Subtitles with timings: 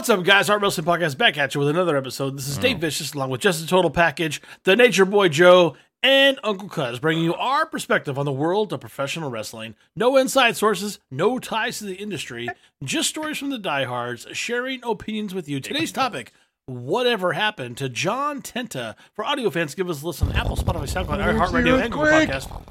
[0.00, 0.48] What's up, guys?
[0.48, 2.34] Our Wrestling Podcast back at you with another episode.
[2.34, 2.80] This is Dave oh.
[2.80, 7.34] Vicious along with Justin Total Package, the Nature Boy Joe, and Uncle Cuz, bringing you
[7.34, 9.74] our perspective on the world of professional wrestling.
[9.94, 12.48] No inside sources, no ties to the industry,
[12.82, 15.60] just stories from the diehards, sharing opinions with you.
[15.60, 16.32] Today's topic.
[16.70, 18.94] Whatever happened to John Tenta?
[19.12, 22.64] For audio fans, give us a listen on Apple, Spotify, SoundCloud, iHeartRadio, and Google Podcast.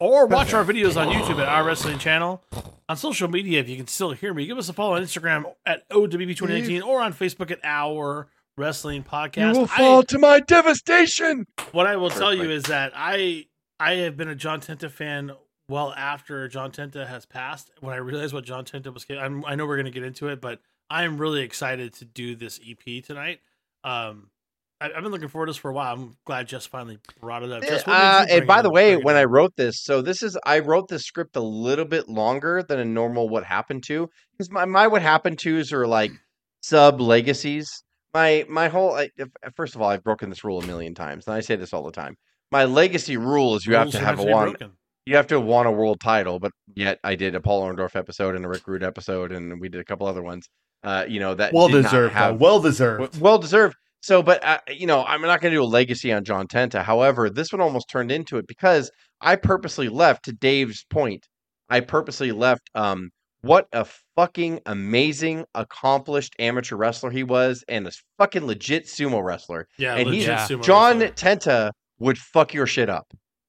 [0.00, 2.42] Or watch our videos on YouTube at our wrestling channel.
[2.88, 5.44] On social media, if you can still hear me, give us a follow on Instagram
[5.66, 9.54] at OWP2019 or on Facebook at Our Wrestling Podcast.
[9.54, 11.46] You will I- fall to my devastation.
[11.72, 13.46] what I will tell you is that I
[13.78, 15.32] I have been a John Tenta fan
[15.68, 17.70] well after John Tenta has passed.
[17.80, 20.28] When I realized what John Tenta was, I'm, I know we're going to get into
[20.28, 23.40] it, but I am really excited to do this EP tonight.
[23.82, 24.30] Um,
[24.80, 25.94] I, I've been looking forward to this for a while.
[25.94, 27.62] I'm glad Jess finally brought it up.
[27.62, 30.60] Jess, what Uh, and by the way, when I wrote this, so this is I
[30.60, 34.64] wrote this script a little bit longer than a normal what happened to because my
[34.64, 36.12] my what happened tos are like
[36.60, 37.68] sub legacies.
[38.12, 39.10] My my whole I,
[39.56, 41.84] first of all, I've broken this rule a million times, and I say this all
[41.84, 42.16] the time.
[42.50, 44.50] My legacy rule is you have to have a one.
[44.50, 44.72] broken.
[45.06, 48.36] You have to want a world title, but yet I did a Paul Orndorff episode
[48.36, 50.48] and a Rick Rude episode, and we did a couple other ones.
[50.84, 53.18] Uh, you know that well deserved, have Well deserved.
[53.20, 53.74] Well deserved.
[54.02, 56.82] So, but uh, you know, I'm not going to do a legacy on John Tenta.
[56.82, 58.90] However, this one almost turned into it because
[59.20, 60.26] I purposely left.
[60.26, 61.26] To Dave's point,
[61.70, 62.68] I purposely left.
[62.74, 63.08] Um,
[63.40, 69.66] what a fucking amazing, accomplished amateur wrestler he was, and a fucking legit sumo wrestler.
[69.78, 70.46] Yeah, and he's- legit Yeah.
[70.58, 71.14] sumo John wrestler.
[71.36, 73.06] Tenta would fuck your shit up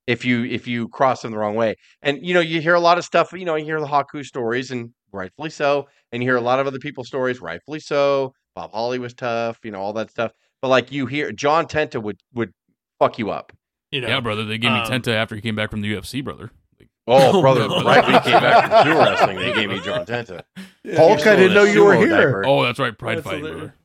[0.08, 1.76] if you if you cross him the wrong way.
[2.02, 3.34] And you know, you hear a lot of stuff.
[3.34, 5.88] You know, you hear the Haku stories, and rightfully so.
[6.12, 8.34] And you hear a lot of other people's stories, rightfully so.
[8.56, 10.32] Bob Holly was tough, you know, all that stuff.
[10.62, 12.54] But like you hear, John Tenta would would
[13.00, 13.52] fuck you up.
[13.92, 14.46] You know, Yeah, brother.
[14.46, 16.52] They gave me um, Tenta after he came back from the UFC, brother.
[16.80, 17.84] Like, Oh, Oh, brother, no.
[17.84, 20.42] right when he came back from sumo wrestling, they gave me John Tenta.
[20.96, 22.08] Hulk, I didn't know you were here.
[22.10, 22.44] diaper.
[22.48, 23.72] oh, that's right, Pride That's fighting, hilarious.
[23.72, 23.76] brother.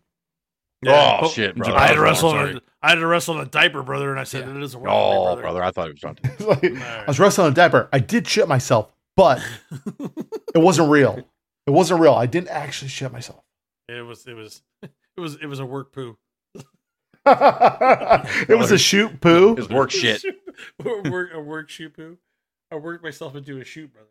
[0.86, 1.74] Oh, Oh, shit, brother.
[1.76, 2.30] I had to Oh, wrestle.
[2.30, 2.50] sorry.
[2.52, 4.80] In a, I had to wrestle in a diaper, brother, and I said it doesn't
[4.80, 4.90] work.
[4.90, 5.42] Oh, brother.
[5.42, 6.14] brother, I thought it was John.
[6.22, 6.46] Tenta.
[6.46, 6.82] Like, Alright.
[6.82, 7.88] I was wrestling in a diaper.
[7.92, 9.42] I did shit myself, but
[10.54, 11.18] it wasn't real.
[11.66, 12.14] It wasn't real.
[12.14, 13.42] I didn't actually shit myself.
[13.88, 14.26] It was.
[14.26, 14.62] It was.
[15.16, 15.34] It was.
[15.36, 16.16] It was a work poo.
[17.26, 19.50] it was a shoot poo.
[19.52, 20.22] It was work shit.
[20.84, 22.16] a work, a work shoot poo.
[22.72, 24.08] I worked myself into a shoot, brother.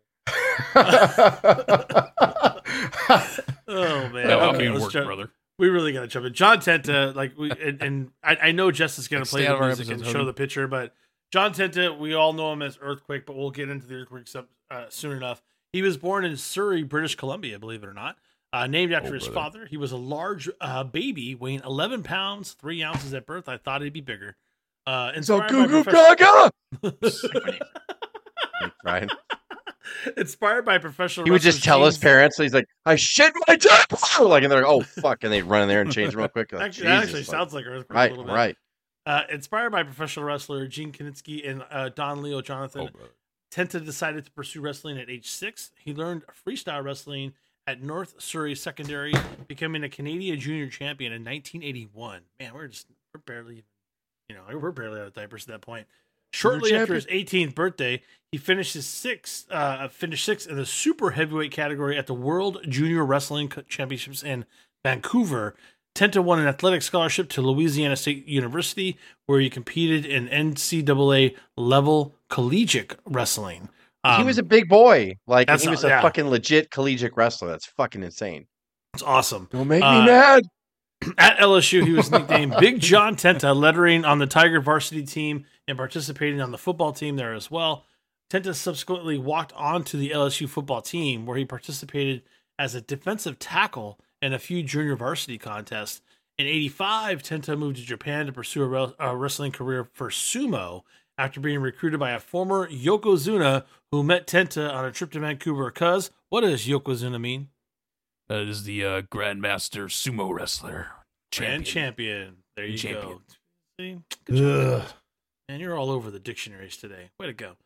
[3.68, 4.26] Oh man.
[4.28, 5.30] No, I'm Okay, being let's jump- brother.
[5.58, 6.34] We really gotta jump in.
[6.34, 9.52] John Tenta, like we and, and I, I know Jess is gonna Like, play the
[9.52, 10.26] out music and show Hogan.
[10.26, 10.94] the picture, but
[11.32, 14.46] John Tenta, we all know him as Earthquake, but we'll get into the Earthquake stuff
[14.70, 15.42] uh, soon enough.
[15.72, 18.16] He was born in Surrey, British Columbia, believe it or not.
[18.52, 19.34] Uh, named after Oh, his brother.
[19.60, 19.66] father.
[19.66, 23.48] He was a large uh, baby, weighing 11 pounds, 3 ounces at birth.
[23.48, 24.36] I thought he'd be bigger.
[24.86, 26.50] Uh, So goo goo gaga.
[28.84, 29.08] Right?
[30.16, 33.32] inspired by professional He would just wrestlers tell his Gene- parents, he's like, I shit
[33.46, 33.96] my diaper.
[34.24, 35.22] Like, and they're like, oh, fuck.
[35.24, 36.52] And they'd run in there and change real quick.
[36.52, 38.32] Like, Actually, that actually like, sounds like Earthquake a right, little bit.
[38.34, 38.56] right.
[39.10, 43.08] Uh, inspired by professional wrestler Gene Kiniski and uh, Don Leo Jonathan, Oh.
[43.52, 45.72] Tenta decided to pursue wrestling at age six.
[45.84, 47.32] He learned freestyle wrestling
[47.66, 49.12] at North Surrey Secondary,
[49.48, 52.20] becoming a Canadian junior champion in 1981.
[52.38, 53.64] Man, we're just we're barely,
[54.28, 55.88] you know, we're barely out of diapers at that point.
[56.32, 61.10] Shortly after his 18th birthday, he finished his sixth, uh, finished sixth in the super
[61.10, 64.44] heavyweight category at the World Junior Wrestling Championships in
[64.84, 65.56] Vancouver.
[65.94, 68.96] Tenta won an athletic scholarship to Louisiana State University,
[69.26, 73.68] where he competed in NCAA level collegiate wrestling.
[74.04, 75.16] he Um, was a big boy.
[75.26, 76.00] Like, he was not- a yeah.
[76.02, 77.48] fucking legit collegiate wrestler.
[77.48, 78.46] That's fucking insane.
[78.94, 79.46] it's awesome.
[79.52, 80.42] Don't make Uh, me mad.
[81.18, 85.76] At LSU, he was nicknamed Big John Tenta, lettering on the Tiger varsity team and
[85.78, 87.84] participating on the football team there as well.
[88.30, 92.22] Tenta subsequently walked on to the LSU football team, where he participated
[92.58, 96.02] as a defensive tackle in a few junior varsity contests.
[96.38, 100.82] In 85, Tenta moved to Japan to pursue a, re- a wrestling career for sumo
[101.18, 105.70] after being recruited by a former Yokozuna who met Tenta on a trip to Vancouver.
[105.70, 107.48] Cuz, what does Yokozuna mean?
[108.28, 110.86] That is the uh, Grandmaster sumo wrestler.
[111.36, 111.64] Grand Champion.
[111.64, 112.36] champion.
[112.56, 113.06] There you Champion.
[113.06, 113.20] go.
[113.78, 113.98] See?
[114.24, 114.82] Good job.
[114.82, 114.92] Ugh.
[115.48, 117.10] Man, you're all over the dictionaries today.
[117.18, 117.56] Way to go.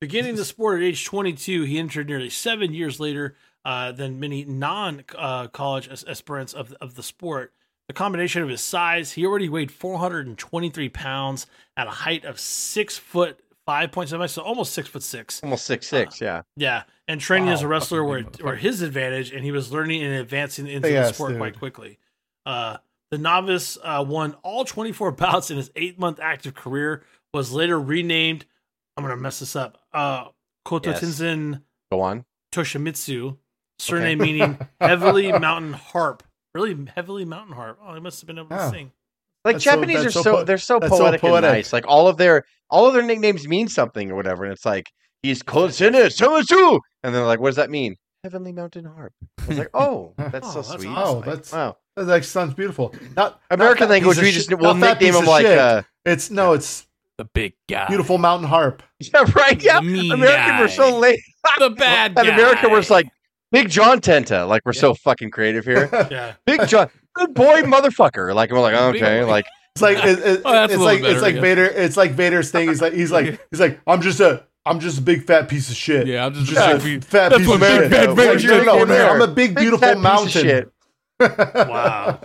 [0.00, 4.44] Beginning the sport at age 22, he entered nearly seven years later uh, than many
[4.44, 7.52] non uh, college as- aspirants of, of the sport.
[7.88, 11.46] The combination of his size, he already weighed 423 pounds
[11.76, 15.42] at a height of six foot 5.7, so almost six foot six.
[15.42, 16.42] Almost six six, yeah.
[16.56, 20.14] Yeah, and training as a wrestler were, were his advantage, and he was learning and
[20.14, 21.38] advancing into Big the sport dude.
[21.38, 21.98] quite quickly.
[22.46, 22.78] Uh,
[23.10, 27.04] the novice uh, won all 24 bouts in his eight month active career.
[27.34, 28.46] Was later renamed.
[28.96, 29.78] I'm gonna mess this up.
[29.92, 30.28] Uh,
[30.66, 31.62] Kototenzan
[31.92, 32.24] Go on.
[32.52, 33.36] Toshimitsu,
[33.78, 36.22] surname meaning heavily mountain harp.
[36.54, 37.78] really heavily mountain harp.
[37.84, 38.70] Oh, they must have been able to Yeah.
[38.70, 38.92] sing.
[39.44, 41.44] Like That's Japanese that's are so so po- they're so that's so poetic, poetic.
[41.48, 41.72] and nice.
[41.72, 44.90] Like all of their all of their nicknames mean something or whatever, and it's like
[45.22, 47.94] he's Kotsune Samasu, and then like, what does that mean?
[48.24, 49.12] Heavenly Mountain Harp.
[49.40, 50.88] I was like, oh, that's Oh, so that's sweet.
[50.90, 51.18] awesome.
[51.18, 51.76] Oh, that's Wow.
[51.96, 52.92] that actually sounds beautiful.
[53.16, 56.86] Not American not language, we just we'll nickname piece him like uh, it's no, it's
[57.16, 57.86] The big guy.
[57.86, 58.82] beautiful mountain harp.
[58.98, 59.80] yeah, right, yeah.
[59.80, 61.20] The mean American, we're so late.
[61.58, 62.34] The bad And guy.
[62.34, 63.06] America, we're like
[63.50, 64.46] Big John Tenta.
[64.48, 65.88] Like we're so fucking creative here.
[66.10, 66.34] Yeah.
[66.46, 68.34] Big John, good boy, motherfucker.
[68.34, 71.34] Like we're like okay, like It's like it, it- Oh, it's like better, it's like
[71.34, 71.42] guess.
[71.42, 71.64] Vader.
[71.64, 72.68] It's like Vader's thing.
[72.68, 75.70] He's like he's like he's like I'm just a I'm just a big fat piece
[75.70, 76.06] of shit.
[76.06, 77.90] Yeah, I'm just, just a a big, fat that's piece what of Big shit.
[77.90, 80.42] Fat It's Vader like, no, Big no, no, I'm a Big big beautiful piece mountain.
[80.42, 80.68] shit.
[81.20, 82.20] Wow.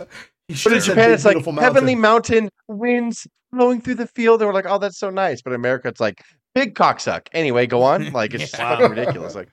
[0.50, 2.44] He But should in have Japan, it's like beautiful heavenly mountain.
[2.46, 2.50] mountain
[2.80, 4.42] winds blowing through the field.
[4.42, 5.42] And we're like, oh, that's so nice.
[5.42, 6.22] But in America, it's like
[6.54, 7.28] big cocksuck.
[7.32, 8.12] Anyway, go on.
[8.12, 8.76] Like it's just Wow.
[8.78, 9.36] fucking ridiculous.
[9.36, 9.50] Like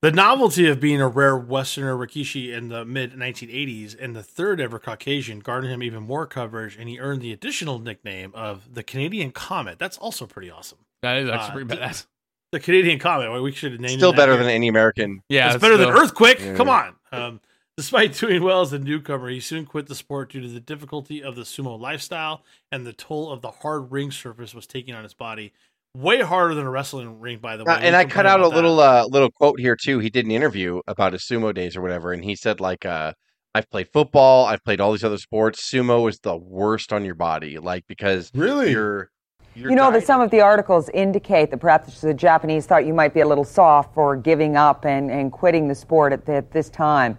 [0.00, 4.60] The novelty of being a rare Westerner Rikishi in the mid 1980s and the third
[4.60, 8.84] ever Caucasian garnered him even more coverage, and he earned the additional nickname of the
[8.84, 9.80] Canadian Comet.
[9.80, 10.78] That's also pretty awesome.
[11.02, 12.06] That is Uh, actually pretty badass.
[12.52, 13.28] The Canadian Comet.
[13.30, 14.44] well, We should have named still better here.
[14.44, 15.22] than any American.
[15.28, 16.38] Yeah, it's better than Earthquake.
[16.38, 16.54] Yeah.
[16.54, 16.94] Come on.
[17.10, 17.40] Um,
[17.76, 21.22] despite doing well as a newcomer, he soon quit the sport due to the difficulty
[21.24, 25.02] of the sumo lifestyle and the toll of the hard ring surface was taking on
[25.02, 25.52] his body.
[25.98, 27.72] Way harder than a wrestling ring, by the way.
[27.72, 28.54] Uh, and I cut out a that.
[28.54, 29.98] little uh, little quote here too.
[29.98, 33.14] He did an interview about his sumo days or whatever, and he said like, uh,
[33.52, 35.68] "I've played football, I've played all these other sports.
[35.68, 38.70] Sumo is the worst on your body, like because Really?
[38.70, 39.10] you're."
[39.56, 42.94] you're You know that some of the articles indicate that perhaps the Japanese thought you
[42.94, 46.52] might be a little soft for giving up and, and quitting the sport at, at
[46.52, 47.18] this time.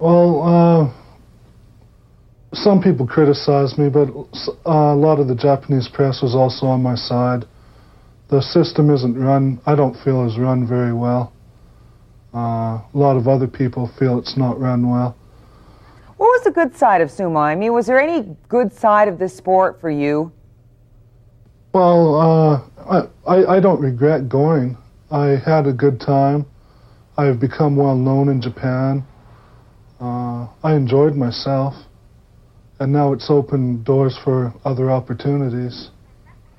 [0.00, 0.90] Well, uh,
[2.52, 4.08] some people criticized me, but
[4.66, 7.44] uh, a lot of the Japanese press was also on my side.
[8.28, 11.32] The system isn't run, I don't feel is run very well.
[12.34, 12.38] Uh,
[12.82, 15.16] a lot of other people feel it's not run well.
[16.16, 17.40] What was the good side of sumo?
[17.40, 20.32] I mean, was there any good side of this sport for you?
[21.72, 24.76] Well, uh, I, I, I don't regret going.
[25.10, 26.46] I had a good time.
[27.16, 29.04] I've become well known in Japan.
[30.00, 31.74] Uh, I enjoyed myself.
[32.80, 35.90] And now it's opened doors for other opportunities.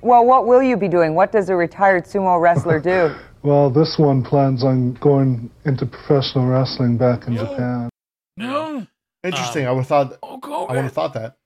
[0.00, 1.14] Well, what will you be doing?
[1.14, 3.14] What does a retired sumo wrestler do?
[3.44, 7.90] Well, this one plans on going into professional wrestling back in Japan.
[8.36, 8.78] No.
[8.78, 8.84] Uh,
[9.24, 9.66] interesting.
[9.66, 10.16] I would have thought.
[10.22, 10.66] Oh, go.
[10.66, 11.38] I would have thought that.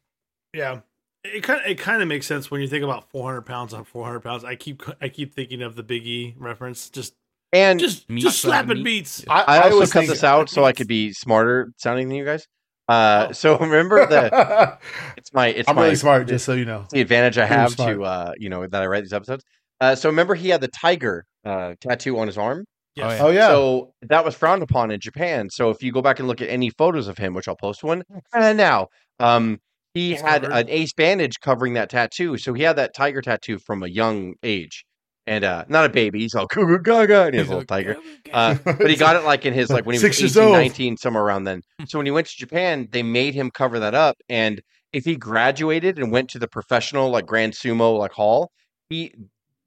[0.52, 0.80] Yeah,
[1.24, 3.84] it kind of it kind of makes sense when you think about 400 pounds on
[3.84, 4.44] 400 pounds.
[4.44, 6.90] I keep I keep thinking of the Big E reference.
[6.90, 7.14] Just
[7.50, 8.98] and just Meat just slapping slapping meat.
[8.98, 9.24] beats.
[9.28, 12.26] I, I also always cut this out so I could be smarter sounding than you
[12.26, 12.46] guys.
[12.88, 14.78] Uh, so remember the
[15.16, 16.86] it's my it's I'm my really smart, just so you know.
[16.90, 19.44] the advantage I have to uh, you know that I write these episodes.
[19.80, 22.64] Uh, so remember he had the tiger uh, tattoo on his arm.
[22.94, 23.20] Yes.
[23.20, 23.48] Oh yeah.
[23.48, 25.50] So that was frowned upon in Japan.
[25.50, 27.84] So if you go back and look at any photos of him, which I'll post
[27.84, 28.02] one
[28.32, 28.88] uh, now,
[29.20, 29.58] um,
[29.92, 30.56] he He's had covered.
[30.56, 32.38] an ace bandage covering that tattoo.
[32.38, 34.84] So he had that tiger tattoo from a young age,
[35.26, 36.20] and uh, not a baby.
[36.20, 37.96] He's all goo goo gaga, and he has a little tiger.
[38.32, 40.96] Uh, but he got it like in his like when he was years 18, 19,
[40.96, 41.62] somewhere around then.
[41.86, 44.16] So when he went to Japan, they made him cover that up.
[44.28, 44.60] And
[44.92, 48.50] if he graduated and went to the professional like Grand Sumo like hall,
[48.88, 49.14] he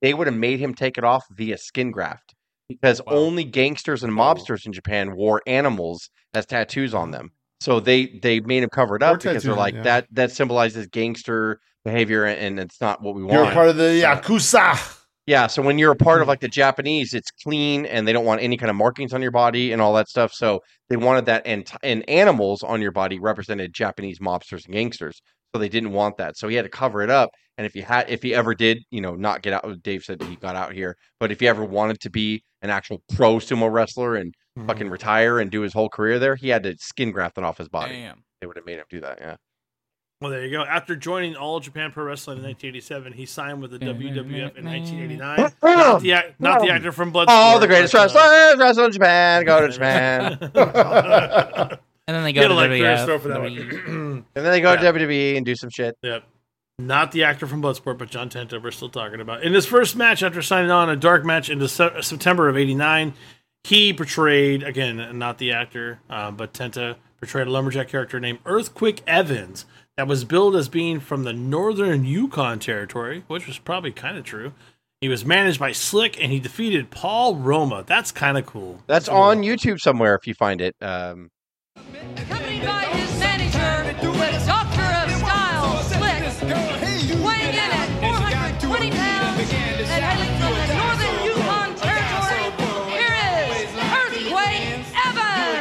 [0.01, 2.33] they would have made him take it off via skin graft
[2.69, 3.13] because Wow.
[3.13, 7.31] only gangsters and mobsters in Japan wore animals as tattoos on them.
[7.61, 9.81] So they they made him cover it Or up because they're like yeah.
[9.83, 13.33] that that symbolizes gangster behavior and it's not what we want.
[13.33, 14.95] You're part of the Yakuza.
[15.29, 16.29] Yeah, so when you're a part of Mm-hmm.
[16.29, 19.29] like the Japanese, it's clean and they don't want any kind of markings on your
[19.29, 20.33] body and all that stuff.
[20.33, 20.59] So
[20.89, 25.21] they wanted that and and animals on your body represented Japanese mobsters and gangsters.
[25.53, 26.35] So they didn't want that.
[26.35, 27.29] So he had to cover it up.
[27.57, 30.21] And if he had if he ever did, you know, not get out Dave said
[30.23, 33.71] he got out here, but if he ever wanted to be an actual pro sumo
[33.71, 34.67] wrestler and Mm-hmm.
[34.67, 37.59] fucking retire and do his whole career there, he had to skin graft it off
[37.59, 37.93] his body.
[37.93, 38.23] Damn.
[38.41, 39.35] They would have made him do that, yeah.
[40.21, 40.63] Well, there you go.
[40.63, 45.37] After joining All Japan Pro Wrestling in 1987, he signed with the WWF in 1989.
[45.63, 47.25] Not the, act- not the actor from Bloodsport.
[47.29, 50.51] Oh, the greatest but, uh, wrestlers, wrestle in Japan, go to Japan.
[52.09, 53.21] And then they go had to a like WWF.
[53.21, 53.87] for that WWE.
[53.87, 53.95] one.
[53.95, 54.91] And then they go Yeah.
[54.91, 55.95] to WWE and do some shit.
[56.01, 56.23] Yep.
[56.79, 59.43] Not the actor from Bloodsport, but John Tenta we're still talking about.
[59.43, 63.13] In his first match after signing on a dark match in Dece- September of 89,
[63.63, 69.03] he portrayed, again, not the actor, uh, but Tenta portrayed a lumberjack character named Earthquake
[69.05, 69.65] Evans
[69.99, 74.23] that was billed as being from the northern Yukon territory, which was probably kind of
[74.23, 74.53] true.
[75.01, 77.83] He was managed by Slick and he defeated Paul Roma.
[77.85, 78.81] That's kind of cool.
[78.87, 80.73] That's on YouTube somewhere if you find it.
[80.79, 81.31] Um,
[81.75, 86.23] Accompanied by his manager, the Doctor of Style, Slick,
[87.21, 92.55] weighing in at 420 pounds and hailing from the northern Yukon Territory,
[92.87, 95.59] here is Earthquake Evans!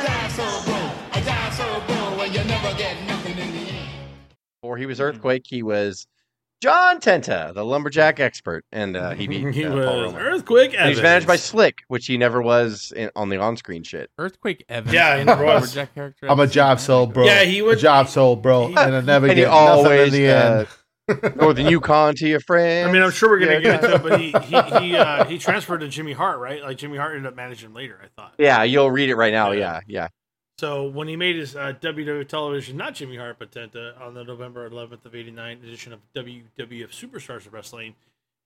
[4.62, 4.88] Before he Hmm.
[4.88, 6.06] was Earthquake, he was
[6.60, 10.20] John Tenta, the lumberjack expert, and uh, he beat he uh, Paul was Roman.
[10.20, 14.10] Earthquake And he's managed by Slick, which he never was in, on the on-screen shit.
[14.18, 14.94] Earthquake Evans.
[14.94, 16.28] Yeah, in he lumberjack character.
[16.28, 17.26] I'm a job soul, bro.
[17.26, 19.84] Yeah, he was a job soul, bro, he- and I never And he get nothing
[19.86, 20.66] always in the end.
[20.66, 22.88] uh, Northern Yukon to your friends.
[22.88, 25.24] I mean, I'm sure we're gonna Yeah, get into it, but he he he, uh,
[25.24, 26.60] he transferred to Jimmy Hart, right?
[26.62, 27.98] Like Jimmy Hart ended up managing him later.
[28.02, 28.34] I thought.
[28.38, 29.52] Yeah, you'll read it right now.
[29.52, 29.58] Yeah.
[29.60, 30.08] Yeah, yeah.
[30.58, 34.24] So when he made his uh, WW television, not Jimmy Hart, but Tenta, on the
[34.24, 37.94] November 11th of '89 edition of WWF Superstars of Wrestling,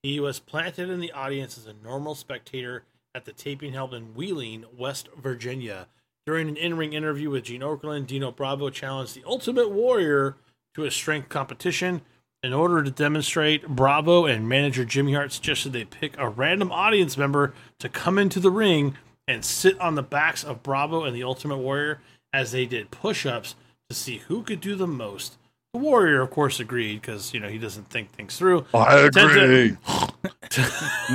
[0.02, 4.14] he was planted in the audience as a normal spectator at the taping held in
[4.14, 5.88] Wheeling, West Virginia.
[6.26, 10.36] During an in-ring interview with Gene Okerlund, Dino Bravo challenged the Ultimate Warrior
[10.74, 12.02] to a strength competition.
[12.42, 17.16] In order to demonstrate, Bravo and manager Jimmy Hart suggested they pick a random audience
[17.16, 18.96] member to come into the ring
[19.32, 22.00] and sit on the backs of Bravo and the Ultimate Warrior
[22.32, 23.54] as they did push ups
[23.88, 25.36] to see who could do the most.
[25.72, 28.66] The Warrior, of course, agreed because, you know, he doesn't think things through.
[28.74, 29.76] I agree.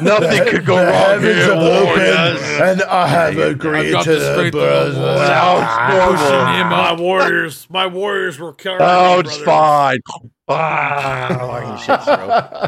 [0.02, 2.42] Nothing could go wrong here, have opened, Warriors.
[2.62, 4.96] and I have agreed got to the the strength of a brothers.
[4.98, 5.18] warrior.
[5.28, 6.54] Sounds Pushing normal.
[6.56, 6.94] him My.
[7.00, 10.00] Warriors, my Warriors were carrying Oh, it's fine.
[10.48, 12.00] Ah, shit.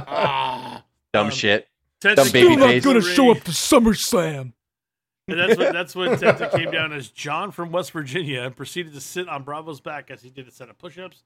[0.08, 0.84] Ah.
[1.14, 1.68] Dumb Um, shit.
[2.02, 2.84] Tenta Dumb came baby into face.
[2.84, 4.54] the gonna show up to SummerSlam.
[5.32, 8.94] And that's what that's what Tenta came down as John from West Virginia and proceeded
[8.94, 11.24] to sit on Bravo's back as he did a set of push-ups.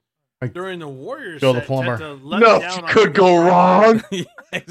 [0.53, 1.97] During the Warriors Joe the plumber.
[1.97, 4.03] Tenta let Nothing down on could go wrong.
[4.11, 4.25] using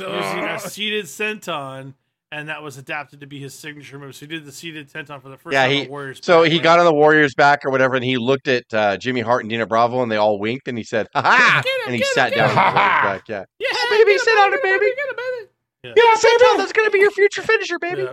[0.06, 1.94] a seated senton,
[2.30, 4.14] and that was adapted to be his signature move.
[4.14, 6.20] So he did the seated senton for the first Yeah, time he- on Warriors.
[6.22, 6.62] So back, he right?
[6.64, 9.50] got on the Warriors' back or whatever, and he looked at uh, Jimmy Hart and
[9.50, 12.50] Dino Bravo, and they all winked, and he said, "Ha ha!" And he sat down
[12.50, 14.84] on the Warriors' Yeah, yeah, baby, sit on it, baby.
[14.84, 15.94] Get it, baby.
[15.96, 16.58] Yeah, sit down.
[16.58, 18.08] That's gonna be your future finisher, baby.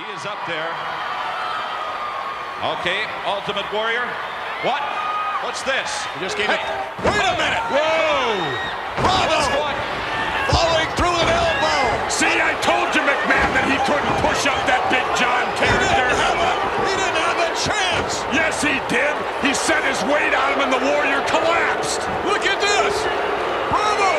[0.00, 0.72] He is up there.
[2.80, 4.08] Okay, Ultimate Warrior.
[4.64, 4.80] What?
[5.44, 5.92] What's this?
[6.16, 6.56] He just gave it.
[7.04, 7.64] Wait a minute!
[7.68, 8.32] Whoa!
[8.96, 9.60] Bravo!
[10.56, 11.84] Following through an elbow.
[12.08, 15.84] See, I told you, McMahon, that he couldn't push up that Big John character.
[15.84, 16.52] He didn't have a,
[16.88, 18.24] he didn't have a chance.
[18.32, 19.12] Yes, he did.
[19.44, 22.00] He set his weight on him, and the Warrior collapsed.
[22.24, 22.96] Look at this.
[23.68, 24.16] Bravo!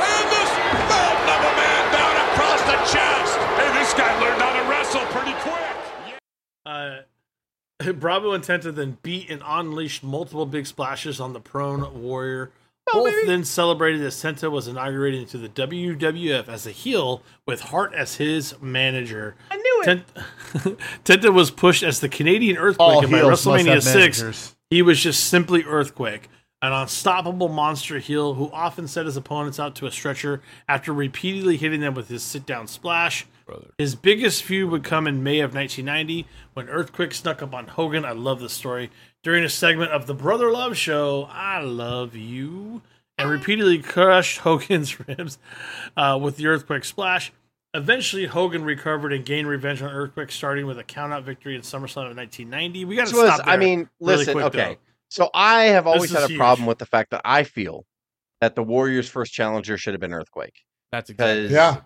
[0.00, 0.50] And this
[0.88, 3.37] mountain of a man down across the chest.
[3.58, 6.18] Hey, this guy learned how to wrestle pretty quick.
[6.66, 12.52] Uh, Bravo and Tenta then beat and unleashed multiple big splashes on the prone warrior.
[12.92, 17.92] Both then celebrated as Tenta was inaugurated into the WWF as a heel with Hart
[17.92, 19.36] as his manager.
[19.50, 20.04] I knew it.
[21.04, 24.56] Tenta was pushed as the Canadian Earthquake, All and by WrestleMania 6, managers.
[24.70, 29.76] he was just simply Earthquake, an unstoppable monster heel who often set his opponents out
[29.76, 33.26] to a stretcher after repeatedly hitting them with his sit down splash.
[33.78, 38.04] His biggest feud would come in May of 1990 when Earthquake snuck up on Hogan.
[38.04, 38.90] I love this story.
[39.22, 42.82] During a segment of the Brother Love Show, I Love You,
[43.16, 45.38] and repeatedly crushed Hogan's ribs
[45.96, 47.32] uh, with the Earthquake splash.
[47.74, 52.10] Eventually, Hogan recovered and gained revenge on Earthquake, starting with a countout victory in SummerSlam
[52.10, 52.84] of 1990.
[52.84, 53.54] We got to This was, stop there.
[53.54, 54.58] I mean, really listen, quick, okay.
[54.74, 54.87] though.
[55.10, 56.38] So I have always had a huge.
[56.38, 57.84] problem with the fact that I feel
[58.40, 60.54] that the Warriors' first challenger should have been Earthquake.
[60.92, 61.42] That's exactly.
[61.48, 61.80] Because Yeah.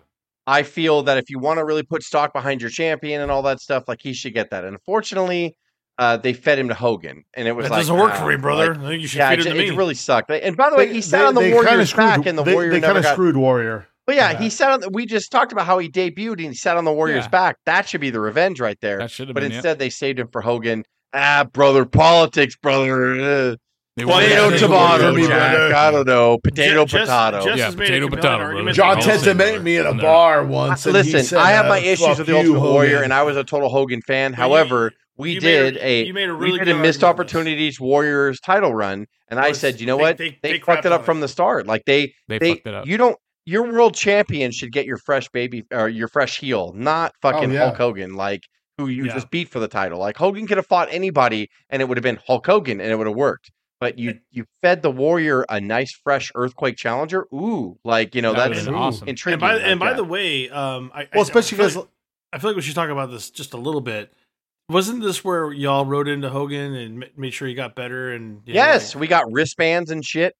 [0.45, 3.41] I feel that if you want to really put stock behind your champion and all
[3.43, 4.65] that stuff, like he should get that.
[4.65, 5.55] And unfortunately,
[5.97, 8.29] uh, they fed him to Hogan, and it was That like doesn't work ah, for
[8.29, 8.75] me, brother.
[8.75, 9.75] like, you should yeah, feed it, it to it me.
[9.77, 10.31] really sucked.
[10.31, 12.71] And by the way, he sat on the kinda Warrior's back, and the they, Warrior
[12.71, 13.13] they kind of got.
[13.13, 13.87] screwed Warrior.
[14.05, 14.39] But yeah, Yeah.
[14.39, 14.79] he sat on.
[14.81, 17.29] The, we just talked about how he debuted, and he sat on the Warrior's Yeah.
[17.29, 17.57] back.
[17.65, 18.97] That should be the revenge right there.
[18.97, 19.51] That should have But been.
[19.51, 19.57] yeah.
[19.57, 20.83] instead, they saved him for Hogan.
[21.13, 23.51] Ah, brother, politics, brother.
[23.51, 23.55] Uh,
[23.95, 25.51] They Well, wanted yeah, Potato, to they- tomato, me, Jack.
[25.53, 25.75] brother.
[25.75, 26.39] I don't know.
[26.43, 27.45] Potato, Jess- potato.
[27.45, 28.71] Jess Yeah, has made a potato, potato.
[28.71, 30.01] John that Tenta Tenta met me in a No.
[30.01, 30.87] bar once.
[30.87, 33.13] and he Listen, said, I have uh, my issues with the you, Ultimate Warrior, and
[33.13, 34.31] I was a total Hogan fan.
[34.31, 36.73] But you- However, we you made a- did a, you made a we did a
[36.73, 37.03] missed argument on this.
[37.03, 40.17] opportunities Warriors title run, and I said, you know they- what?
[40.17, 41.21] they- They, they fucked it up from it.
[41.21, 41.67] the start.
[41.67, 42.87] Like they, They, they, fucked it up.
[42.87, 43.15] you don't.
[43.45, 47.53] Your world champion should get your fresh baby or your fresh heel, not fucking Oh,
[47.53, 47.59] yeah.
[47.65, 48.41] Hulk Hogan, like
[48.77, 49.13] who you Yeah.
[49.13, 49.99] just beat for the title.
[49.99, 52.95] Like Hogan could have fought anybody, and it would have been Hulk Hogan, and it
[52.97, 53.51] would have worked.
[53.79, 57.27] But you you fed the Warrior a nice fresh Earthquake challenger.
[57.33, 59.07] Ooh, like you know That that's awesome.
[59.07, 59.33] intriguing.
[59.35, 61.75] And by, like and by the way, um, I, I- Well, especially I feel because
[61.77, 61.87] like,
[62.31, 64.13] I feel like we should talk about this just a little bit.
[64.69, 68.13] Wasn't this where y'all rode into Hogan and made sure he got better?
[68.13, 70.33] And you know, yes, like- we got wristbands and shit.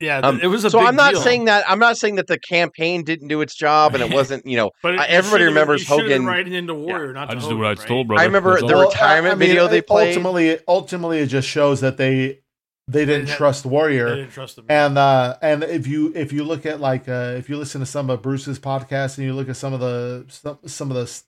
[0.00, 1.22] Yeah, Um, it was a so big I'm not deal.
[1.22, 4.44] saying that I'm not saying that the campaign didn't do its job and it wasn't
[4.46, 6.26] you know but it- everybody remembers been Hogan.
[6.26, 7.88] riding into Warrior, not I to just do what I was right?
[7.88, 8.22] told, brother.
[8.22, 8.78] I remember That's the all.
[8.80, 10.08] Well, retirement video they played.
[10.16, 12.40] Ultimately, ultimately, it just shows that they
[12.86, 14.14] they didn't had- trust They Warrior.
[14.16, 14.66] didn't trust him.
[14.68, 17.86] And uh, and if you if you look at like uh, if you listen to
[17.86, 21.22] some of Bruce's podcasts and you look at some of the some, some of the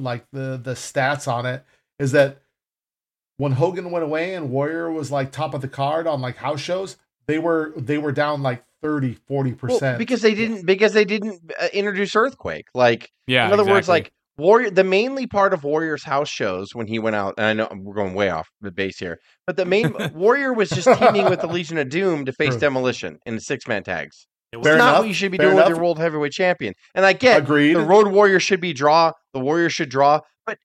[0.00, 1.64] like the the stats on it
[1.98, 2.38] is that
[3.36, 6.60] when Hogan went away and Warrior was like top of the card on like house
[6.60, 6.96] shows,
[7.28, 9.98] they were they were down like 30, 40 Well, percent.
[9.98, 12.66] because they didn't because they didn't uh, introduce Earthquake.
[12.74, 13.46] Like Yeah.
[13.46, 17.16] in other words, like Warrior, the mainly part of Warrior's house shows when he went
[17.16, 20.52] out, and I know we're going way off the base here, but the main Warrior
[20.52, 22.60] was just teaming with the Legion of Doom to face True.
[22.60, 24.26] Demolition in the six man tags.
[24.52, 25.98] It It's Fair was not enough, what you should be fair doing with your world
[25.98, 26.74] heavyweight champion.
[26.94, 27.74] And I get Agreed.
[27.74, 30.58] the Road Warrior should be draw, the Warrior should draw, but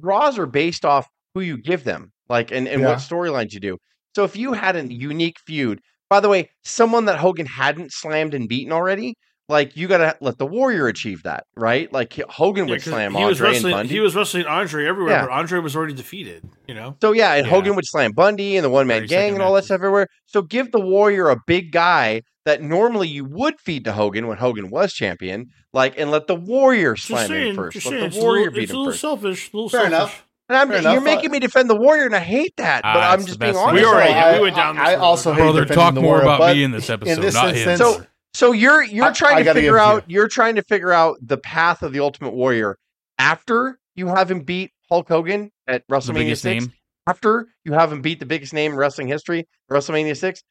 [0.00, 2.88] draws are based off who you give them, like and, and Yeah.
[2.88, 3.78] what storylines you do.
[4.16, 8.34] So if you had a unique feud, by the way, someone that Hogan hadn't slammed
[8.34, 9.14] and beaten already,
[9.48, 11.92] like you gotta let the Warrior achieve that, right?
[11.92, 13.70] Like he- Hogan Yeah, would 'cause slam he was Andre and.
[13.72, 13.94] Bundy.
[13.94, 15.22] He was wrestling Andre everywhere, Yeah.
[15.22, 16.42] but Andre was already defeated.
[16.68, 17.52] You know, So yeah, and Yeah.
[17.52, 20.06] Hogan would slam Bundy and the one man gang and all that stuff everywhere.
[20.26, 24.38] So give the Warrior a big guy that normally you would feed to Hogan when
[24.38, 27.76] Hogan was champion, like and let the Warrior slam saying, him first.
[27.76, 29.00] Let saying, the it's a Warrior little, beat it's a him little first.
[29.00, 29.52] selfish.
[29.52, 29.96] A little Fair selfish.
[29.96, 30.26] enough.
[30.50, 32.82] And I'm, Fair you're enough, making me defend the Warrior, and I hate that.
[32.82, 33.80] But Ah, I'm just being honest.
[33.80, 36.14] We already- I, we went down this I, I also hate Brother, talk the more
[36.16, 37.76] Warrior, about me in this in episode, this not him.
[37.78, 38.04] So
[38.34, 40.56] so you're you're I- trying I to gotta figure give it to out you're trying
[40.56, 42.78] to figure out the path of the Ultimate Warrior
[43.18, 46.44] after you have him beat Hulk Hogan at WrestleMania six.
[46.44, 46.72] name.
[47.06, 50.42] After you have him beat the biggest name in wrestling history, WrestleMania six.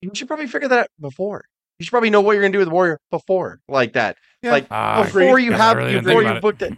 [0.00, 1.44] You should probably figure that out before.
[1.78, 4.16] You should probably know what you're gonna do with the Warrior before, like that.
[4.42, 4.52] Yeah.
[4.52, 6.72] Like Ah, before you guess have really before you about booked it.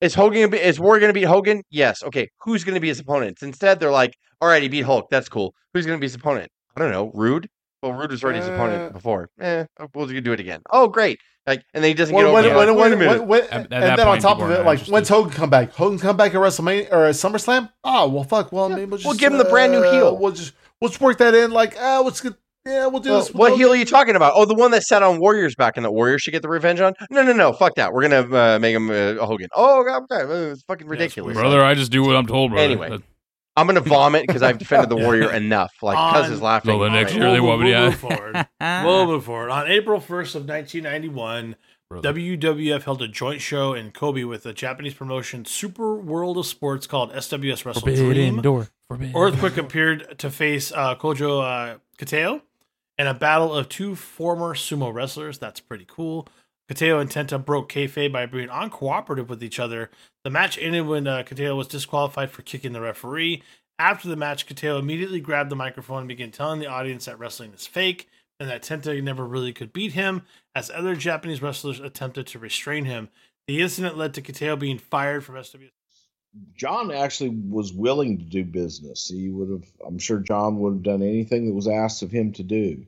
[0.00, 1.62] Is Hogan gonna be, is Warrior going to beat Hogan?
[1.70, 2.02] Yes.
[2.02, 2.28] Okay.
[2.42, 3.38] Who's going to be his opponent?
[3.42, 5.08] Instead, they're like, all right, he beat Hulk.
[5.10, 5.54] That's cool.
[5.74, 6.50] Who's going to be his opponent?
[6.76, 7.10] I don't know.
[7.14, 7.48] Rude.
[7.82, 9.28] Well, Rude was already his Uh, opponent before.
[9.40, 9.64] Eh,
[9.94, 10.60] we'll just do it again.
[10.70, 11.18] Oh, great.
[11.46, 12.48] Like, and then he doesn't when, get over.
[12.48, 12.54] it.
[12.56, 13.18] when, Like, Wait a minute.
[13.20, 14.92] when- when- At- at and then on top of it, like interested.
[14.92, 15.72] when's Hogan come back?
[15.72, 17.70] Hogan come back at WrestleMania or at SummerSlam?
[17.84, 18.52] Oh well, fuck.
[18.52, 20.16] Well, maybe we'll, just, We'll give him the brand new uh, heel.
[20.18, 21.50] We'll just we'll just work that in.
[21.52, 22.34] Like, ah, let's get
[22.66, 23.28] yeah, we'll do Well, this.
[23.28, 23.58] with what Hogan.
[23.60, 24.32] heel are you talking about?
[24.36, 26.80] Oh, the one that sat on Warriors back and that Warriors should get the revenge
[26.80, 26.94] on?
[27.10, 27.52] No, no, no.
[27.52, 27.92] Fuck that.
[27.92, 29.48] We're gonna uh, make him uh, Hogan.
[29.54, 30.14] Oh, okay.
[30.14, 30.50] okay.
[30.52, 31.34] It's fucking ridiculous.
[31.36, 32.64] Brother, I just do what I'm told, brother.
[32.64, 32.90] Anyway.
[32.90, 33.02] That-
[33.56, 35.72] I'm gonna vomit because I've defended the Warrior enough.
[35.82, 36.78] Like, cuz is laughing.
[36.78, 37.22] Well, the next Right.
[37.22, 38.46] year they We'll- want me we'll to- move forward.
[38.60, 39.50] We'll move forward.
[39.50, 41.56] On April 1st of 1991,
[41.90, 42.12] Brother.
[42.12, 46.86] WWF held a joint show in Kobe with the Japanese promotion Super World of Sports
[46.86, 48.40] called SWS Wrestle Forbidden Dream.
[48.42, 48.68] door.
[48.88, 49.16] Forbidden.
[49.16, 51.22] Earthquake appeared to face uh, Koji
[51.74, 52.42] uh, Kitao
[52.98, 55.38] in a battle of two former sumo wrestlers.
[55.38, 56.26] That's pretty cool.
[56.70, 59.90] Kitao and Tenta broke kayfabe by being uncooperative with each other.
[60.24, 63.42] The match ended when uh, Kitao was disqualified for kicking the referee.
[63.78, 67.52] After the match, Kitao immediately grabbed the microphone and began telling the audience that wrestling
[67.54, 68.08] is fake
[68.40, 70.22] and that Tenta never really could beat him,
[70.54, 73.08] as other Japanese wrestlers attempted to restrain him.
[73.46, 75.70] The incident led to Kitao being fired from SWS.
[76.56, 79.08] John actually was willing to do business.
[79.08, 82.32] He would have, I'm sure John would have done anything that was asked of him
[82.34, 82.86] to do.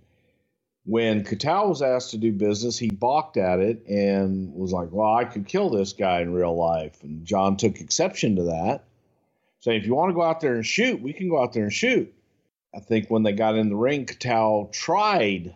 [0.87, 5.15] When Katal was asked to do business, he balked at it and was like, Well,
[5.15, 7.03] I could kill this guy in real life.
[7.05, 8.85] And John took exception to that,
[9.61, 11.65] saying, If you want to go out there and shoot, we can go out there
[11.65, 12.13] and shoot.
[12.75, 15.55] I think when they got in the ring, Katal tried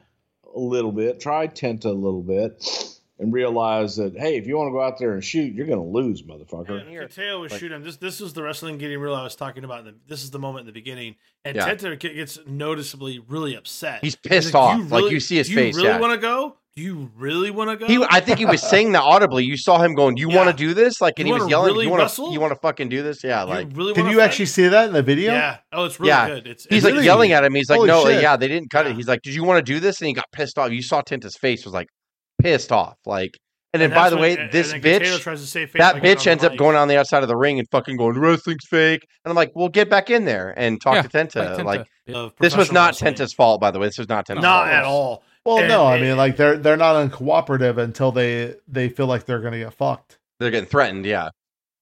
[0.54, 4.68] a little bit, tried Tenta a little bit, and realize that, hey, if you want
[4.68, 6.80] to go out there and shoot, you're going to lose, motherfucker.
[6.80, 7.82] And Kitao was Like- shooting.
[7.82, 9.84] This this was the wrestling getting real I was talking about.
[9.84, 11.68] The, this is the moment in the beginning, and Yeah.
[11.74, 14.00] Tenta gets noticeably really upset.
[14.02, 14.78] He's pissed like, off.
[14.78, 15.74] "Do Like, you see his face.
[15.76, 16.00] do you Really yeah.
[16.00, 16.56] want to go?
[16.76, 17.86] Do you really want to go?
[17.86, 19.44] He, I think he was saying that audibly.
[19.44, 20.36] You saw him going, you Yeah.
[20.44, 22.32] want to do this?" Like, and You he was yelling, really "You want to?
[22.32, 24.24] You want to fucking do this?" Yeah, You like really Can you fight?
[24.24, 25.30] actually see that in the video?
[25.34, 25.58] Yeah.
[25.72, 26.28] Oh, it's really Yeah.
[26.30, 26.46] good.
[26.48, 27.04] It's he's it's like Really?
[27.06, 27.54] yelling at him.
[27.54, 28.20] He's like, Holy "No, shit.
[28.22, 28.90] yeah, they didn't cut Yeah.
[28.90, 30.72] it." He's like, "Did you want to do this?" And he got pissed off.
[30.72, 31.86] You saw Tenta's face was like
[32.40, 32.96] pissed off.
[33.06, 33.38] Like,
[33.72, 35.46] and then and by the when- way, and- this and then Kitao bitch, tries to
[35.46, 37.58] save face that by getting bitch ends up going on the outside of the ring
[37.58, 40.94] and fucking going, "Wrestling's fake." And I'm like, "Well, get back in there and talk
[40.94, 42.14] Yeah, to Tenta." like Tenta.
[42.16, 43.14] Like, this was not wrestling.
[43.14, 43.86] Tenta's fault, by the way.
[43.88, 44.74] This was not Tenta's Not fault.
[44.74, 45.22] at all.
[45.44, 49.24] Well, And- no, I mean like they're they're not uncooperative until they they feel like
[49.26, 50.18] they're gonna get fucked.
[50.40, 51.04] They're getting threatened.
[51.04, 51.30] Yeah,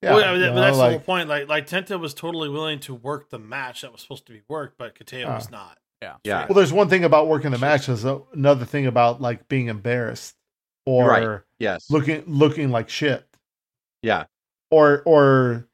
[0.02, 1.28] Yeah, well, yeah, but you know, that's the whole point.
[1.28, 4.40] Like, like Tenta was totally willing to work the match that was supposed to be
[4.48, 5.34] worked, but Kitao Ah.
[5.36, 5.78] was not.
[6.02, 6.14] Yeah.
[6.24, 6.46] yeah.
[6.48, 7.86] well, there's one thing about working the match.
[7.86, 10.34] There's another thing about like being embarrassed
[10.86, 11.40] or Right.
[11.58, 11.90] Yes.
[11.90, 13.26] looking looking like shit
[14.02, 14.24] Yeah.
[14.70, 15.68] or or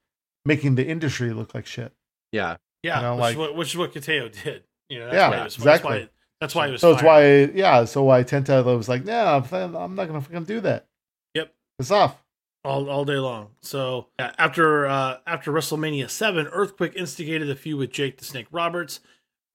[0.44, 1.92] making the industry look like shit.
[2.32, 2.56] Yeah.
[2.82, 4.64] Yeah, You know, which, like- is what, which is what Kitao did.
[4.88, 5.98] You know, that's Yeah, why he was, exactly.
[5.98, 6.80] That's why, that's why he was.
[6.80, 7.84] So it's why, yeah.
[7.84, 10.86] So why Tenta was like, yeah, I'm I'm not gonna fucking do that.
[11.34, 11.52] Yep.
[11.78, 12.22] It's off.
[12.64, 13.50] all all day long.
[13.60, 18.46] So yeah, after uh, after WrestleMania seven, Earthquake instigated a feud with Jake the Snake
[18.50, 19.00] Roberts.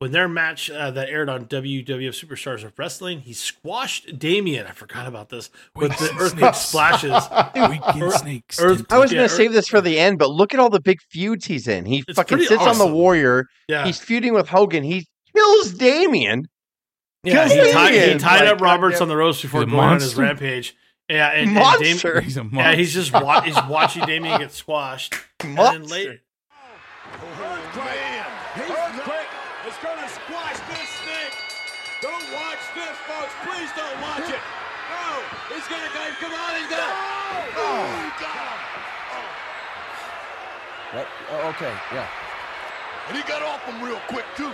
[0.03, 4.67] When their match uh, that aired on WWF Superstars of Wrestling, he squashed Damien.
[4.67, 7.11] I forgot about this with Weak the Earthquake splashes.
[7.55, 8.59] Weekend Earth- snakes.
[8.61, 10.69] Earth- I was Yeah, going to save this for the end, but look at all
[10.69, 11.85] the big feuds he's in.
[11.85, 13.45] He It's fucking pretty sits on the Warrior.
[13.69, 14.83] Yeah, He's feuding with Hogan.
[14.83, 16.49] He kills Damien.
[17.23, 17.47] yeah.
[17.47, 19.71] kills He tied, he tied Like, up Roberts goddamn- on the ropes before He's a
[19.71, 20.75] going on his rampage.
[21.09, 22.19] Yeah, and, and Monster.
[22.19, 22.57] He's a monster.
[22.71, 25.13] yeah, he's just wa- he's watching Damien get squashed.
[25.39, 25.95] And then Monster.
[25.95, 26.19] later,
[27.39, 29.31] Earthquake Earthquake
[29.67, 31.35] is going to squash this snake.
[32.01, 33.33] Don't watch this, folks.
[33.43, 34.39] Please don't watch it.
[34.39, 35.19] No,
[35.55, 36.03] he's going to go.
[36.19, 36.91] Come on, he's going to.
[37.59, 39.27] Oh, he got him.
[40.93, 41.07] What?
[41.31, 42.07] Oh, okay, yeah.
[43.09, 44.51] And he got off him real quick, too.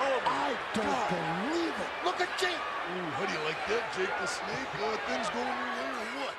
[0.00, 2.04] Oh, I don't believe it.
[2.04, 2.50] Look at Jake.
[2.50, 4.68] Ooh, how do you like that, Jake the Snake?
[4.82, 6.34] Uh, things going on there or what?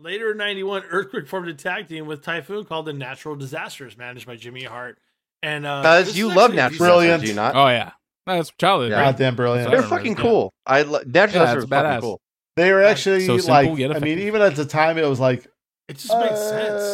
[0.00, 4.26] Later in 91, Earthquake formed a tag team with Typhoon called the Natural Disasters, managed
[4.26, 4.98] by Jimmy Hart.
[5.42, 7.20] And uh, Guys, you love natural Brilliant.
[7.22, 7.54] disasters, do you not?
[7.54, 7.92] Oh yeah,
[8.26, 8.90] that's childhood.
[8.90, 8.96] Yeah.
[9.00, 9.04] right?
[9.12, 9.70] Goddamn brilliant.
[9.70, 10.30] They're fucking this, yeah.
[10.30, 10.52] cool.
[10.66, 12.00] I lo- natural Yeah, disasters it's are fucking badass.
[12.00, 12.20] cool.
[12.56, 15.46] They were actually So simple, like, I mean, even at the time, it was like,
[15.90, 16.48] It just makes uh,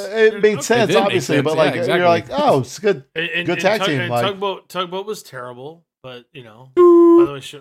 [0.07, 0.15] sense.
[0.35, 0.63] It made Okay.
[0.63, 1.99] sense, did make obviously, sense, but yeah, like, exactly.
[1.99, 3.05] you're like, oh, it's good.
[3.15, 6.43] And, and, Good and tag Tug- team, and like- Tugboat, Tugboat was terrible, but you
[6.43, 7.57] know, by the way, sh-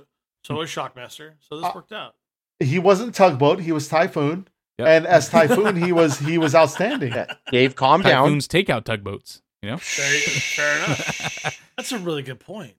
[0.46, 1.34] so was Shockmaster.
[1.42, 2.16] So this Uh, worked out.
[2.62, 4.48] He wasn't tugboat, he was typhoon,
[4.80, 4.88] Yep.
[4.88, 7.14] and as typhoon, he was he was outstanding.
[7.52, 8.24] Dave, calm down.
[8.24, 9.42] Typhoon's takeout tugboats.
[9.62, 9.78] You know.
[9.78, 11.62] Fair, fair enough.
[11.76, 12.76] That's a really good point.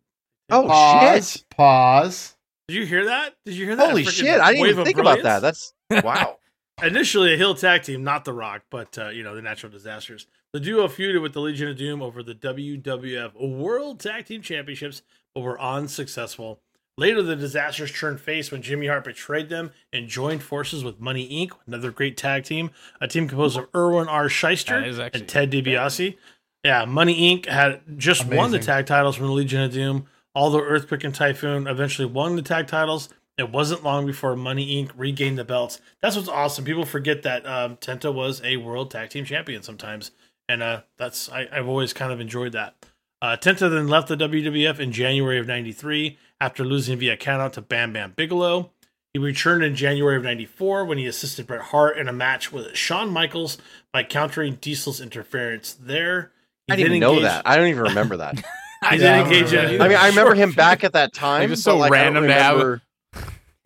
[0.50, 1.32] Oh Pause.
[1.32, 1.44] shit!
[1.50, 2.36] Pause.
[2.68, 3.34] Did you hear that?
[3.44, 3.88] Did you hear that?
[3.90, 4.40] Holy shit!
[4.40, 5.40] I didn't even of think about that.
[5.42, 6.38] That's wow.
[6.82, 10.26] Initially a heel tag team, not The Rock, but uh, you know the Natural Disasters.
[10.52, 15.00] The duo feuded with the Legion of Doom over the WWF World Tag Team Championships,
[15.34, 16.60] but were unsuccessful.
[16.98, 21.28] Later, the Disasters turned face when Jimmy Hart betrayed them and joined forces with Money
[21.28, 24.28] Inc., another great tag team, a team composed of Irwin R.
[24.28, 26.16] Schyster That is actually and Ted DiBiase.
[26.62, 27.46] Yeah, Money Inc.
[27.46, 30.06] had just won the tag titles from the Legion of Doom.
[30.34, 34.90] Although Earthquake and Typhoon eventually won the tag titles, it wasn't long before Money Inc.
[34.96, 35.80] regained the belts.
[36.00, 36.64] That's what's awesome.
[36.64, 40.10] People forget that um, Tenta was a world tag team champion sometimes,
[40.48, 42.74] and uh, that's I, I've always kind of enjoyed that.
[43.22, 47.60] Uh, Tenta then left the WWF in January of '93 after losing via countout to
[47.62, 48.70] Bam Bam Bigelow.
[49.14, 52.76] He returned in January of '94 when he assisted Bret Hart in a match with
[52.76, 53.56] Shawn Michaels
[53.92, 55.72] by countering Diesel's interference.
[55.80, 56.32] There,
[56.66, 57.46] he I didn't then even know engaged- that.
[57.46, 58.42] I don't even remember that.
[58.90, 59.78] He Yeah, then I engaged remember in.
[59.78, 59.84] that.
[59.84, 61.48] I mean, I remember him back at that time.
[61.48, 62.82] just but, so like, random to have- remember-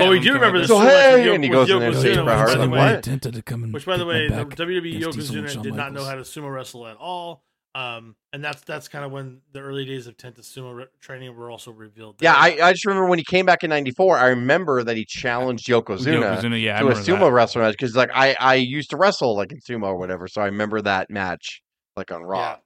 [0.01, 0.69] Oh, we do remember this.
[0.69, 2.27] So, so much with hey, Yo- and he goes in there and Yokozuna, saves which,
[2.27, 2.95] by the way- what?
[2.97, 5.75] Attempted to come Which, by the way, the WWE against Diesel and Yokozuna Shawn did
[5.75, 7.43] not know how to sumo wrestle at all.
[7.73, 11.37] Um, and that's that's kind of when the early days of Tenta sumo re- training
[11.37, 12.17] were also revealed.
[12.21, 12.35] Yeah.
[12.35, 14.19] I, I just remember when he came back in '94.
[14.19, 17.31] I remember that he challenged Yokozuna, Yokozuna, yeah, to a sumo that.
[17.33, 20.43] wrestler match because, like, I I used to wrestle like in sumo or whatever, so
[20.43, 21.63] I remember that match
[21.97, 22.41] like on Raw.
[22.41, 22.57] Yeah.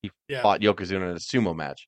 [0.00, 0.40] He Yeah.
[0.42, 1.86] fought Yokozuna in a sumo match.